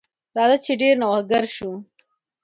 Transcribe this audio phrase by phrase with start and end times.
[0.37, 1.71] راځه چې ډیر نوښتګر شو.